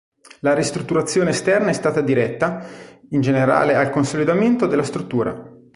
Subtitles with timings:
[0.39, 2.65] La ristrutturazione esterna è stata diretta,
[3.09, 5.53] in generale al consolidamento della struttura.